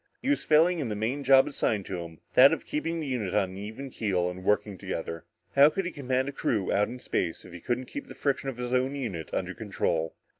He 0.19 0.29
was 0.29 0.43
failing 0.43 0.79
in 0.79 0.89
the 0.89 0.95
main 0.95 1.23
job 1.23 1.47
assigned 1.47 1.85
to 1.85 1.99
him, 1.99 2.21
that 2.33 2.51
of 2.53 2.65
keeping 2.65 2.99
the 2.99 3.05
unit 3.05 3.35
on 3.35 3.51
an 3.51 3.57
even 3.57 3.91
keel 3.91 4.31
and 4.31 4.43
working 4.43 4.75
together. 4.75 5.25
How 5.55 5.69
could 5.69 5.85
he 5.85 5.91
command 5.91 6.27
a 6.27 6.31
crew 6.31 6.73
out 6.73 6.87
in 6.87 6.97
space 6.97 7.45
if 7.45 7.53
he 7.53 7.59
couldn't 7.59 7.85
keep 7.85 8.07
the 8.07 8.15
friction 8.15 8.49
of 8.49 8.57
his 8.57 8.73
own 8.73 8.95
unit 8.95 9.31
under 9.31 9.53
control? 9.53 10.15